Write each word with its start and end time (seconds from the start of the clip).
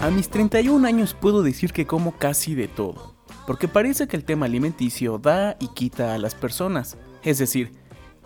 A 0.00 0.10
mis 0.10 0.28
31 0.28 0.86
años 0.86 1.12
puedo 1.12 1.42
decir 1.42 1.72
que 1.72 1.84
como 1.84 2.12
casi 2.12 2.54
de 2.54 2.68
todo, 2.68 3.16
porque 3.48 3.66
parece 3.66 4.06
que 4.06 4.16
el 4.16 4.24
tema 4.24 4.46
alimenticio 4.46 5.18
da 5.18 5.56
y 5.58 5.66
quita 5.74 6.14
a 6.14 6.18
las 6.18 6.36
personas, 6.36 6.96
es 7.24 7.38
decir, 7.38 7.72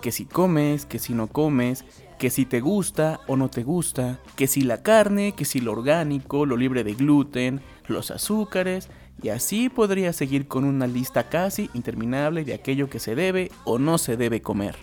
que 0.02 0.12
si 0.12 0.26
comes, 0.26 0.84
que 0.84 0.98
si 0.98 1.14
no 1.14 1.28
comes, 1.28 1.86
que 2.18 2.28
si 2.28 2.44
te 2.44 2.60
gusta 2.60 3.20
o 3.26 3.38
no 3.38 3.48
te 3.48 3.62
gusta, 3.62 4.20
que 4.36 4.48
si 4.48 4.60
la 4.60 4.82
carne, 4.82 5.32
que 5.32 5.46
si 5.46 5.60
lo 5.60 5.72
orgánico, 5.72 6.44
lo 6.44 6.58
libre 6.58 6.84
de 6.84 6.92
gluten, 6.92 7.62
los 7.88 8.10
azúcares, 8.10 8.90
y 9.22 9.30
así 9.30 9.70
podría 9.70 10.12
seguir 10.12 10.48
con 10.48 10.64
una 10.64 10.86
lista 10.86 11.30
casi 11.30 11.70
interminable 11.72 12.44
de 12.44 12.52
aquello 12.52 12.90
que 12.90 12.98
se 12.98 13.14
debe 13.14 13.50
o 13.64 13.78
no 13.78 13.96
se 13.96 14.18
debe 14.18 14.42
comer. 14.42 14.76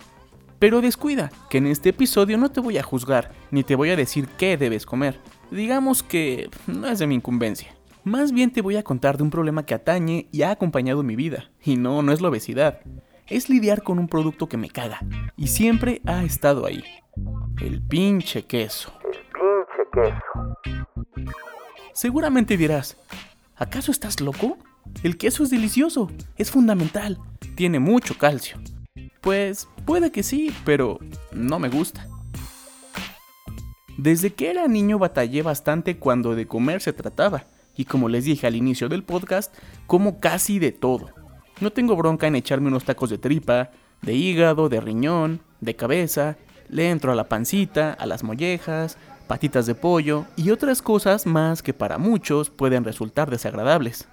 Pero 0.57 0.81
descuida, 0.81 1.31
que 1.51 1.59
en 1.59 1.67
este 1.67 1.89
episodio 1.89 2.39
no 2.39 2.49
te 2.49 2.61
voy 2.61 2.79
a 2.79 2.83
juzgar, 2.83 3.31
ni 3.51 3.63
te 3.63 3.75
voy 3.75 3.91
a 3.91 3.95
decir 3.95 4.27
qué 4.39 4.57
debes 4.57 4.87
comer, 4.87 5.19
digamos 5.51 6.03
que 6.03 6.49
no 6.67 6.87
es 6.87 6.99
de 6.99 7.07
mi 7.07 7.15
incumbencia. 7.15 7.75
Más 8.03 8.31
bien 8.31 8.51
te 8.51 8.61
voy 8.61 8.75
a 8.77 8.83
contar 8.83 9.17
de 9.17 9.23
un 9.23 9.29
problema 9.29 9.65
que 9.65 9.73
atañe 9.73 10.27
y 10.31 10.43
ha 10.43 10.51
acompañado 10.51 11.03
mi 11.03 11.15
vida. 11.15 11.51
Y 11.63 11.75
no, 11.75 12.01
no 12.01 12.11
es 12.11 12.21
la 12.21 12.29
obesidad. 12.29 12.79
Es 13.27 13.49
lidiar 13.49 13.83
con 13.83 13.99
un 13.99 14.07
producto 14.07 14.47
que 14.47 14.57
me 14.57 14.69
caga. 14.69 14.99
Y 15.37 15.47
siempre 15.47 16.01
ha 16.05 16.23
estado 16.23 16.65
ahí. 16.65 16.83
El 17.61 17.81
pinche 17.81 18.45
queso. 18.45 18.93
El 19.03 19.19
pinche 19.19 19.89
queso. 19.93 21.33
Seguramente 21.93 22.55
dirás, 22.55 22.97
¿acaso 23.55 23.91
estás 23.91 24.21
loco? 24.21 24.57
El 25.03 25.17
queso 25.17 25.43
es 25.43 25.49
delicioso, 25.49 26.09
es 26.37 26.49
fundamental, 26.49 27.19
tiene 27.55 27.79
mucho 27.79 28.17
calcio. 28.17 28.57
Pues 29.21 29.67
puede 29.85 30.11
que 30.11 30.23
sí, 30.23 30.53
pero 30.65 30.99
no 31.33 31.59
me 31.59 31.69
gusta. 31.69 32.07
Desde 34.01 34.29
que 34.29 34.49
era 34.49 34.65
niño 34.69 34.97
batallé 34.97 35.41
bastante 35.41 35.97
cuando 35.97 36.33
de 36.33 36.47
comer 36.47 36.81
se 36.81 36.93
trataba, 36.93 37.43
y 37.75 37.83
como 37.83 38.07
les 38.07 38.23
dije 38.23 38.47
al 38.47 38.55
inicio 38.55 38.87
del 38.87 39.03
podcast, 39.03 39.53
como 39.87 40.21
casi 40.21 40.57
de 40.57 40.71
todo. 40.71 41.09
No 41.59 41.73
tengo 41.73 41.97
bronca 41.97 42.25
en 42.25 42.37
echarme 42.37 42.69
unos 42.69 42.85
tacos 42.85 43.09
de 43.09 43.17
tripa, 43.17 43.71
de 44.01 44.13
hígado, 44.13 44.69
de 44.69 44.79
riñón, 44.79 45.41
de 45.59 45.75
cabeza, 45.75 46.37
le 46.69 46.91
entro 46.91 47.11
a 47.11 47.15
la 47.15 47.27
pancita, 47.27 47.91
a 47.91 48.05
las 48.05 48.23
mollejas, 48.23 48.97
patitas 49.27 49.65
de 49.65 49.75
pollo 49.75 50.23
y 50.37 50.51
otras 50.51 50.81
cosas 50.81 51.25
más 51.25 51.61
que 51.61 51.73
para 51.73 51.97
muchos 51.97 52.49
pueden 52.49 52.85
resultar 52.85 53.29
desagradables. 53.29 54.07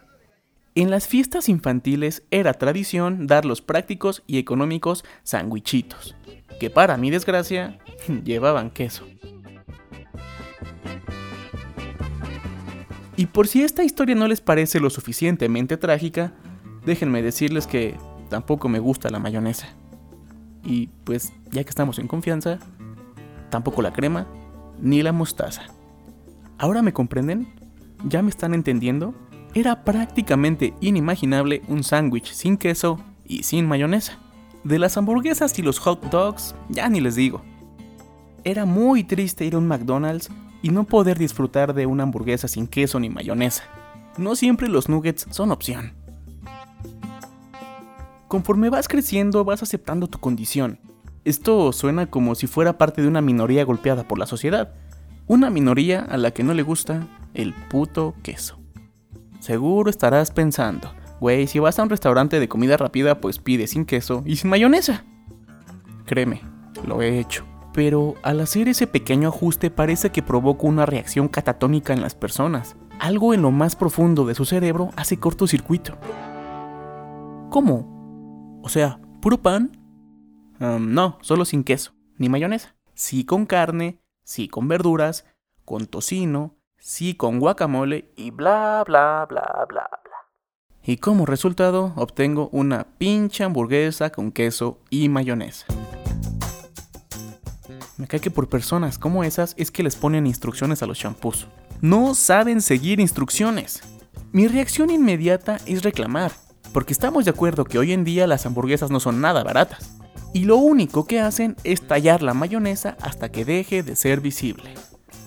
En 0.74 0.90
las 0.90 1.06
fiestas 1.06 1.48
infantiles 1.48 2.24
era 2.32 2.54
tradición 2.54 3.28
dar 3.28 3.44
los 3.44 3.62
prácticos 3.62 4.24
y 4.26 4.38
económicos 4.38 5.04
sandwichitos, 5.22 6.16
que 6.58 6.70
para 6.70 6.96
mi 6.96 7.12
desgracia 7.12 7.78
llevaban 8.24 8.70
queso. 8.70 9.06
Y 13.16 13.26
por 13.26 13.48
si 13.48 13.62
esta 13.62 13.82
historia 13.82 14.14
no 14.14 14.28
les 14.28 14.40
parece 14.40 14.78
lo 14.78 14.90
suficientemente 14.90 15.76
trágica, 15.78 16.32
déjenme 16.84 17.22
decirles 17.22 17.66
que 17.66 17.96
tampoco 18.28 18.68
me 18.68 18.78
gusta 18.78 19.10
la 19.10 19.18
mayonesa. 19.18 19.68
Y 20.62 20.88
pues 21.04 21.32
ya 21.50 21.64
que 21.64 21.70
estamos 21.70 21.98
en 21.98 22.08
confianza, 22.08 22.58
tampoco 23.50 23.80
la 23.80 23.92
crema 23.92 24.26
ni 24.80 25.02
la 25.02 25.12
mostaza. 25.12 25.62
¿Ahora 26.58 26.82
me 26.82 26.92
comprenden? 26.92 27.48
¿Ya 28.04 28.20
me 28.20 28.30
están 28.30 28.52
entendiendo? 28.52 29.14
Era 29.54 29.84
prácticamente 29.84 30.74
inimaginable 30.80 31.62
un 31.68 31.82
sándwich 31.82 32.32
sin 32.32 32.58
queso 32.58 33.00
y 33.24 33.44
sin 33.44 33.66
mayonesa. 33.66 34.18
De 34.64 34.78
las 34.78 34.96
hamburguesas 34.98 35.58
y 35.58 35.62
los 35.62 35.78
hot 35.78 36.10
dogs, 36.10 36.54
ya 36.68 36.88
ni 36.90 37.00
les 37.00 37.14
digo. 37.14 37.42
Era 38.44 38.66
muy 38.66 39.04
triste 39.04 39.46
ir 39.46 39.54
a 39.54 39.58
un 39.58 39.66
McDonald's 39.66 40.30
y 40.66 40.70
no 40.70 40.82
poder 40.82 41.16
disfrutar 41.16 41.74
de 41.74 41.86
una 41.86 42.02
hamburguesa 42.02 42.48
sin 42.48 42.66
queso 42.66 42.98
ni 42.98 43.08
mayonesa. 43.08 43.62
No 44.18 44.34
siempre 44.34 44.68
los 44.68 44.88
nuggets 44.88 45.28
son 45.30 45.52
opción. 45.52 45.92
Conforme 48.26 48.68
vas 48.68 48.88
creciendo 48.88 49.44
vas 49.44 49.62
aceptando 49.62 50.08
tu 50.08 50.18
condición. 50.18 50.80
Esto 51.24 51.72
suena 51.72 52.10
como 52.10 52.34
si 52.34 52.48
fuera 52.48 52.78
parte 52.78 53.00
de 53.00 53.06
una 53.06 53.20
minoría 53.20 53.64
golpeada 53.64 54.08
por 54.08 54.18
la 54.18 54.26
sociedad. 54.26 54.74
Una 55.28 55.50
minoría 55.50 56.00
a 56.00 56.16
la 56.16 56.32
que 56.32 56.42
no 56.42 56.52
le 56.52 56.64
gusta 56.64 57.06
el 57.32 57.54
puto 57.54 58.16
queso. 58.24 58.58
Seguro 59.38 59.88
estarás 59.88 60.32
pensando, 60.32 60.92
güey, 61.20 61.46
si 61.46 61.60
vas 61.60 61.78
a 61.78 61.84
un 61.84 61.90
restaurante 61.90 62.40
de 62.40 62.48
comida 62.48 62.76
rápida 62.76 63.20
pues 63.20 63.38
pide 63.38 63.68
sin 63.68 63.84
queso 63.84 64.24
y 64.26 64.34
sin 64.34 64.50
mayonesa. 64.50 65.04
Créeme, 66.06 66.42
lo 66.84 67.02
he 67.02 67.20
hecho 67.20 67.44
pero 67.76 68.14
al 68.22 68.40
hacer 68.40 68.68
ese 68.68 68.86
pequeño 68.86 69.28
ajuste 69.28 69.70
parece 69.70 70.10
que 70.10 70.22
provoca 70.22 70.66
una 70.66 70.86
reacción 70.86 71.28
catatónica 71.28 71.92
en 71.92 72.00
las 72.00 72.14
personas. 72.14 72.74
Algo 72.98 73.34
en 73.34 73.42
lo 73.42 73.50
más 73.50 73.76
profundo 73.76 74.24
de 74.24 74.34
su 74.34 74.46
cerebro 74.46 74.88
hace 74.96 75.18
cortocircuito. 75.20 75.98
¿Cómo? 77.50 78.60
O 78.62 78.70
sea, 78.70 78.98
¿puro 79.20 79.36
pan? 79.42 79.78
no, 80.58 81.18
solo 81.20 81.44
sin 81.44 81.64
queso, 81.64 81.92
ni 82.16 82.30
mayonesa. 82.30 82.76
Sí 82.94 83.26
con 83.26 83.44
carne, 83.44 84.00
sí 84.24 84.48
con 84.48 84.68
verduras, 84.68 85.26
con 85.66 85.84
tocino, 85.84 86.56
sí 86.78 87.14
con 87.14 87.38
guacamole 87.38 88.10
y 88.16 88.30
bla 88.30 88.84
bla 88.86 89.26
bla 89.28 89.66
bla 89.68 89.90
bla. 90.02 90.12
Y 90.82 90.96
como 90.96 91.26
resultado 91.26 91.92
obtengo 91.96 92.48
una 92.52 92.86
pincha 92.96 93.44
hamburguesa 93.44 94.08
con 94.08 94.32
queso 94.32 94.78
y 94.88 95.10
mayonesa. 95.10 95.66
Me 97.98 98.06
cae 98.06 98.20
que 98.20 98.30
por 98.30 98.48
personas 98.48 98.98
como 98.98 99.24
esas 99.24 99.54
es 99.56 99.70
que 99.70 99.82
les 99.82 99.96
ponen 99.96 100.26
instrucciones 100.26 100.82
a 100.82 100.86
los 100.86 100.98
shampoos. 100.98 101.46
No 101.80 102.14
saben 102.14 102.60
seguir 102.60 103.00
instrucciones. 103.00 103.82
Mi 104.32 104.48
reacción 104.48 104.90
inmediata 104.90 105.58
es 105.66 105.82
reclamar, 105.82 106.32
porque 106.72 106.92
estamos 106.92 107.24
de 107.24 107.30
acuerdo 107.30 107.64
que 107.64 107.78
hoy 107.78 107.92
en 107.92 108.04
día 108.04 108.26
las 108.26 108.44
hamburguesas 108.44 108.90
no 108.90 109.00
son 109.00 109.20
nada 109.20 109.42
baratas. 109.42 109.96
Y 110.34 110.44
lo 110.44 110.56
único 110.56 111.06
que 111.06 111.20
hacen 111.20 111.56
es 111.64 111.86
tallar 111.86 112.22
la 112.22 112.34
mayonesa 112.34 112.98
hasta 113.00 113.30
que 113.30 113.46
deje 113.46 113.82
de 113.82 113.96
ser 113.96 114.20
visible. 114.20 114.74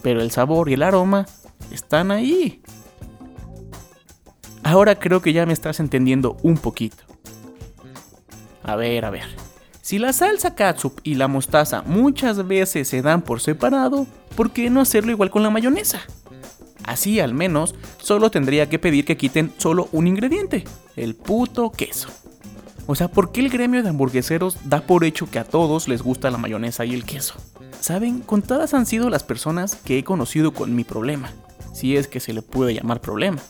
Pero 0.03 0.21
el 0.21 0.29
sabor 0.29 0.69
y 0.69 0.73
el 0.73 0.83
aroma 0.83 1.25
están 1.71 2.11
ahí. 2.11 2.61
Ahora 4.61 4.99
creo 4.99 5.21
que 5.21 5.33
ya 5.33 5.47
me 5.47 5.53
estás 5.53 5.79
entendiendo 5.79 6.37
un 6.43 6.57
poquito. 6.57 7.03
A 8.61 8.75
ver, 8.75 9.05
a 9.05 9.09
ver. 9.09 9.48
Si 9.89 9.97
la 9.97 10.13
salsa 10.13 10.53
catsup 10.53 10.99
y 11.01 11.15
la 11.15 11.27
mostaza 11.27 11.81
muchas 11.81 12.47
veces 12.47 12.87
se 12.87 13.01
dan 13.01 13.23
por 13.23 13.41
separado, 13.41 14.05
¿por 14.35 14.51
qué 14.51 14.69
no 14.69 14.81
hacerlo 14.81 15.11
igual 15.11 15.31
con 15.31 15.41
la 15.41 15.49
mayonesa? 15.49 16.01
Así 16.83 17.19
al 17.19 17.33
menos 17.33 17.73
solo 17.97 18.29
tendría 18.29 18.69
que 18.69 18.77
pedir 18.77 19.03
que 19.03 19.17
quiten 19.17 19.51
solo 19.57 19.89
un 19.91 20.05
ingrediente, 20.05 20.63
el 20.95 21.15
puto 21.15 21.71
queso. 21.71 22.09
O 22.85 22.93
sea, 22.93 23.07
¿por 23.07 23.31
qué 23.31 23.39
el 23.39 23.49
gremio 23.49 23.81
de 23.81 23.89
hamburgueseros 23.89 24.57
da 24.69 24.81
por 24.81 25.03
hecho 25.03 25.27
que 25.27 25.39
a 25.39 25.43
todos 25.43 25.87
les 25.87 26.03
gusta 26.03 26.29
la 26.29 26.37
mayonesa 26.37 26.85
y 26.85 26.93
el 26.93 27.03
queso? 27.03 27.33
Saben, 27.79 28.19
contadas 28.19 28.75
han 28.75 28.85
sido 28.85 29.09
las 29.09 29.23
personas 29.23 29.73
que 29.73 29.97
he 29.97 30.03
conocido 30.03 30.53
con 30.53 30.75
mi 30.75 30.83
problema, 30.83 31.31
si 31.73 31.97
es 31.97 32.07
que 32.07 32.19
se 32.19 32.33
le 32.33 32.43
puede 32.43 32.75
llamar 32.75 33.01
problema. 33.01 33.41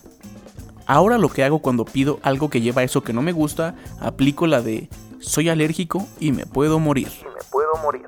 Ahora 0.85 1.17
lo 1.17 1.27
que 1.27 1.43
hago 1.43 1.59
cuando 1.59 1.83
pido 1.83 2.21
algo 2.23 2.49
que 2.49 2.61
lleva 2.61 2.83
eso 2.83 3.03
que 3.03 3.11
no 3.11 3.21
me 3.21 3.33
gusta, 3.33 3.75
aplico 3.99 4.47
la 4.47 4.61
de 4.61 4.87
soy 5.19 5.49
alérgico 5.49 6.07
y 6.19 6.31
me 6.31 6.45
puedo 6.45 6.79
morir. 6.79 7.09
me 7.23 7.43
puedo 7.51 7.71
morir. 7.83 8.03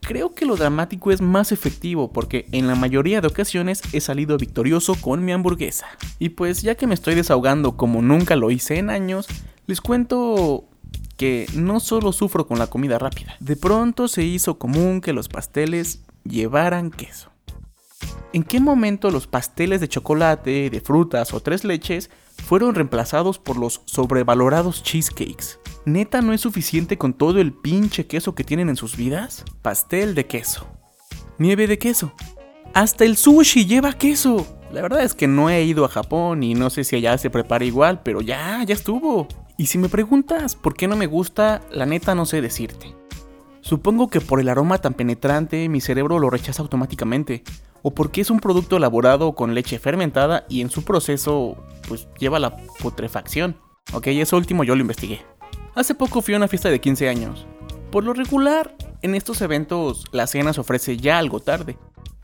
Creo 0.00 0.34
que 0.34 0.44
lo 0.44 0.56
dramático 0.56 1.12
es 1.12 1.22
más 1.22 1.50
efectivo 1.50 2.12
porque 2.12 2.46
en 2.52 2.66
la 2.66 2.74
mayoría 2.74 3.22
de 3.22 3.28
ocasiones 3.28 3.80
he 3.94 4.00
salido 4.00 4.36
victorioso 4.36 4.96
con 4.96 5.24
mi 5.24 5.32
hamburguesa. 5.32 5.86
Y 6.18 6.30
pues 6.30 6.60
ya 6.60 6.74
que 6.74 6.86
me 6.86 6.94
estoy 6.94 7.14
desahogando 7.14 7.78
como 7.78 8.02
nunca 8.02 8.36
lo 8.36 8.50
hice 8.50 8.78
en 8.78 8.90
años, 8.90 9.26
les 9.66 9.80
cuento 9.80 10.68
que 11.16 11.46
no 11.54 11.80
solo 11.80 12.12
sufro 12.12 12.46
con 12.46 12.58
la 12.58 12.66
comida 12.66 12.98
rápida. 12.98 13.36
De 13.40 13.56
pronto 13.56 14.08
se 14.08 14.24
hizo 14.24 14.58
común 14.58 15.00
que 15.00 15.14
los 15.14 15.28
pasteles 15.28 16.02
llevaran 16.24 16.90
queso. 16.90 17.33
¿En 18.34 18.42
qué 18.42 18.58
momento 18.58 19.12
los 19.12 19.28
pasteles 19.28 19.80
de 19.80 19.86
chocolate, 19.86 20.68
de 20.68 20.80
frutas 20.80 21.32
o 21.32 21.38
tres 21.38 21.62
leches 21.62 22.10
fueron 22.42 22.74
reemplazados 22.74 23.38
por 23.38 23.56
los 23.56 23.82
sobrevalorados 23.84 24.82
cheesecakes? 24.82 25.60
¿Neta 25.84 26.20
no 26.20 26.32
es 26.32 26.40
suficiente 26.40 26.98
con 26.98 27.14
todo 27.14 27.40
el 27.40 27.52
pinche 27.52 28.08
queso 28.08 28.34
que 28.34 28.42
tienen 28.42 28.68
en 28.68 28.74
sus 28.74 28.96
vidas? 28.96 29.44
Pastel 29.62 30.16
de 30.16 30.26
queso. 30.26 30.66
Nieve 31.38 31.68
de 31.68 31.78
queso. 31.78 32.12
Hasta 32.74 33.04
el 33.04 33.16
sushi 33.16 33.66
lleva 33.66 33.92
queso. 33.92 34.44
La 34.72 34.82
verdad 34.82 35.04
es 35.04 35.14
que 35.14 35.28
no 35.28 35.48
he 35.48 35.62
ido 35.62 35.84
a 35.84 35.88
Japón 35.88 36.42
y 36.42 36.54
no 36.54 36.70
sé 36.70 36.82
si 36.82 36.96
allá 36.96 37.16
se 37.18 37.30
prepara 37.30 37.64
igual, 37.64 38.02
pero 38.02 38.20
ya, 38.20 38.64
ya 38.64 38.74
estuvo. 38.74 39.28
Y 39.56 39.66
si 39.66 39.78
me 39.78 39.88
preguntas 39.88 40.56
por 40.56 40.74
qué 40.74 40.88
no 40.88 40.96
me 40.96 41.06
gusta, 41.06 41.62
la 41.70 41.86
neta 41.86 42.16
no 42.16 42.26
sé 42.26 42.40
decirte. 42.40 42.96
Supongo 43.60 44.10
que 44.10 44.20
por 44.20 44.40
el 44.40 44.48
aroma 44.48 44.78
tan 44.78 44.92
penetrante 44.92 45.68
mi 45.68 45.80
cerebro 45.80 46.18
lo 46.18 46.28
rechaza 46.28 46.60
automáticamente, 46.62 47.44
o 47.86 47.90
porque 47.90 48.22
es 48.22 48.30
un 48.30 48.40
producto 48.40 48.78
elaborado 48.78 49.34
con 49.34 49.54
leche 49.54 49.78
fermentada 49.78 50.46
y 50.48 50.62
en 50.62 50.70
su 50.70 50.84
proceso 50.84 51.54
pues 51.86 52.08
lleva 52.18 52.38
la 52.38 52.56
putrefacción. 52.80 53.56
Ok, 53.92 54.06
eso 54.06 54.38
último 54.38 54.64
yo 54.64 54.74
lo 54.74 54.80
investigué. 54.80 55.20
Hace 55.74 55.94
poco 55.94 56.22
fui 56.22 56.32
a 56.32 56.38
una 56.38 56.48
fiesta 56.48 56.70
de 56.70 56.80
15 56.80 57.10
años. 57.10 57.46
Por 57.92 58.04
lo 58.04 58.14
regular, 58.14 58.74
en 59.02 59.14
estos 59.14 59.42
eventos 59.42 60.06
la 60.12 60.26
cena 60.26 60.54
se 60.54 60.62
ofrece 60.62 60.96
ya 60.96 61.18
algo 61.18 61.40
tarde. 61.40 61.76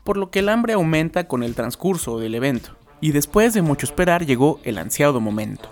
por 0.03 0.17
lo 0.17 0.31
que 0.31 0.39
el 0.39 0.49
hambre 0.49 0.73
aumenta 0.73 1.27
con 1.27 1.43
el 1.43 1.53
transcurso 1.53 2.17
del 2.17 2.33
evento. 2.33 2.71
Y 3.01 3.11
después 3.11 3.53
de 3.53 3.61
mucho 3.61 3.85
esperar 3.85 4.25
llegó 4.25 4.59
el 4.63 4.79
ansiado 4.79 5.21
momento. 5.21 5.69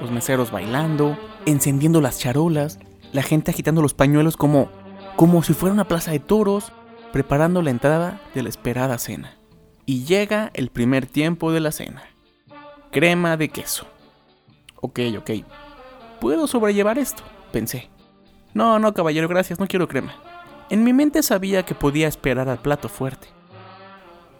Los 0.00 0.10
meseros 0.10 0.50
bailando, 0.50 1.18
encendiendo 1.44 2.00
las 2.00 2.18
charolas, 2.18 2.78
la 3.12 3.22
gente 3.22 3.50
agitando 3.50 3.82
los 3.82 3.92
pañuelos 3.92 4.38
como, 4.38 4.70
como 5.14 5.42
si 5.42 5.52
fuera 5.52 5.74
una 5.74 5.88
plaza 5.88 6.10
de 6.10 6.20
toros, 6.20 6.72
preparando 7.16 7.62
la 7.62 7.70
entrada 7.70 8.20
de 8.34 8.42
la 8.42 8.50
esperada 8.50 8.98
cena. 8.98 9.38
Y 9.86 10.04
llega 10.04 10.50
el 10.52 10.68
primer 10.68 11.06
tiempo 11.06 11.50
de 11.50 11.60
la 11.60 11.72
cena. 11.72 12.02
Crema 12.92 13.38
de 13.38 13.48
queso. 13.48 13.86
Ok, 14.82 15.00
ok. 15.16 15.30
Puedo 16.20 16.46
sobrellevar 16.46 16.98
esto, 16.98 17.22
pensé. 17.52 17.88
No, 18.52 18.78
no, 18.78 18.92
caballero, 18.92 19.28
gracias, 19.28 19.58
no 19.58 19.66
quiero 19.66 19.88
crema. 19.88 20.12
En 20.68 20.84
mi 20.84 20.92
mente 20.92 21.22
sabía 21.22 21.62
que 21.62 21.74
podía 21.74 22.06
esperar 22.06 22.50
al 22.50 22.58
plato 22.58 22.90
fuerte. 22.90 23.28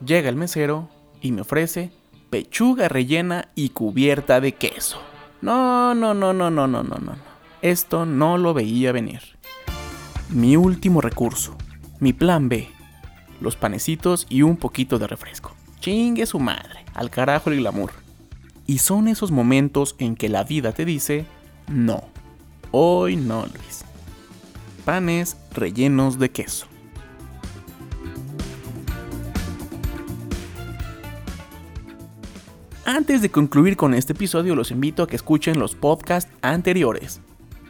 Llega 0.05 0.29
el 0.29 0.37
mesero 0.37 0.91
y 1.23 1.33
me 1.33 1.41
ofrece 1.41 1.93
pechuga 2.29 2.91
rellena 2.91 3.49
y 3.55 3.71
cubierta 3.71 4.39
de 4.43 4.53
queso. 4.53 5.01
No, 5.41 5.95
no, 5.95 6.13
no, 6.13 6.35
no, 6.35 6.51
no, 6.51 6.67
no, 6.67 6.83
no, 6.83 6.97
no. 6.99 7.17
Esto 7.63 8.05
no 8.05 8.37
lo 8.37 8.53
veía 8.53 8.93
venir. 8.93 9.23
Mi 10.29 10.59
último 10.59 11.01
recurso, 11.01 11.57
mi 12.01 12.13
plan 12.13 12.49
B, 12.49 12.69
los 13.41 13.57
panecitos 13.57 14.27
y 14.29 14.43
un 14.43 14.57
poquito 14.57 14.99
de 14.99 15.07
refresco. 15.07 15.55
Chingue 15.81 16.27
su 16.27 16.39
madre, 16.39 16.85
al 16.95 17.11
carajo 17.11 17.51
el 17.51 17.59
glamour. 17.59 17.93
Y 18.67 18.79
son 18.79 19.09
esos 19.09 19.31
momentos 19.31 19.95
en 19.99 20.17
que 20.17 20.29
la 20.29 20.45
vida 20.45 20.73
te 20.73 20.85
dice, 20.85 21.27
no, 21.69 22.05
hoy 22.73 23.17
no, 23.17 23.47
Luis. 23.47 23.85
Panes 24.85 25.37
rellenos 25.53 26.19
de 26.19 26.31
queso. 26.31 26.67
Antes 32.85 33.21
de 33.21 33.31
concluir 33.31 33.77
con 33.77 33.95
este 33.95 34.13
episodio, 34.13 34.55
los 34.55 34.71
invito 34.71 35.03
a 35.03 35.09
que 35.09 35.17
escuchen 35.17 35.59
los 35.59 35.75
podcasts 35.75 36.31
anteriores. 36.41 37.21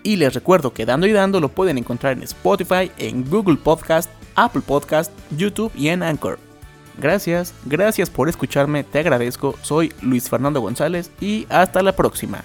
Y 0.07 0.15
les 0.15 0.33
recuerdo 0.35 0.73
que 0.73 0.87
Dando 0.87 1.09
y 1.09 1.13
Dando 1.13 1.41
lo 1.41 1.49
pueden 1.49 1.79
encontrar 1.79 2.13
en 2.13 2.23
Spotify, 2.23 2.93
en 2.97 3.29
Google 3.29 3.57
Podcast, 3.57 4.09
Apple 4.37 4.63
Podcast, 4.65 5.11
YouTube 5.37 5.73
y 5.75 5.89
en 5.89 6.05
Anchor. 6.05 6.39
Gracias, 6.97 7.53
gracias 7.65 8.09
por 8.09 8.29
escucharme, 8.29 8.85
te 8.85 9.01
agradezco, 9.01 9.57
soy 9.63 9.93
Luis 10.03 10.31
Fernando 10.31 10.61
González 10.61 11.11
y 11.21 11.45
hasta 11.51 11.83
la 11.83 11.91
próxima. 11.91 12.45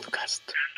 Podcast. 0.00 0.69